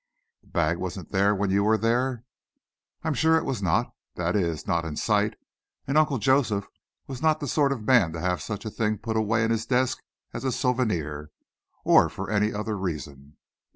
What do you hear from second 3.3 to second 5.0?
it was not! That is, not in